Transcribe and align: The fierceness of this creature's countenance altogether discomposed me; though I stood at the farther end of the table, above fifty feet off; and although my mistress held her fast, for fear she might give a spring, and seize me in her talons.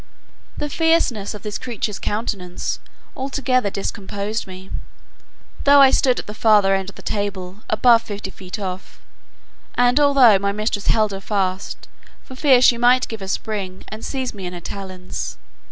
The 0.57 0.67
fierceness 0.67 1.35
of 1.35 1.43
this 1.43 1.59
creature's 1.59 1.99
countenance 1.99 2.79
altogether 3.15 3.69
discomposed 3.69 4.47
me; 4.47 4.71
though 5.63 5.79
I 5.79 5.91
stood 5.91 6.17
at 6.17 6.25
the 6.25 6.33
farther 6.33 6.73
end 6.73 6.89
of 6.89 6.95
the 6.95 7.03
table, 7.03 7.57
above 7.69 8.01
fifty 8.01 8.31
feet 8.31 8.57
off; 8.57 8.99
and 9.75 9.99
although 9.99 10.39
my 10.39 10.53
mistress 10.53 10.87
held 10.87 11.11
her 11.11 11.21
fast, 11.21 11.87
for 12.23 12.33
fear 12.35 12.63
she 12.63 12.79
might 12.79 13.07
give 13.09 13.21
a 13.21 13.27
spring, 13.27 13.83
and 13.89 14.03
seize 14.03 14.33
me 14.33 14.47
in 14.47 14.53
her 14.53 14.59
talons. 14.59 15.37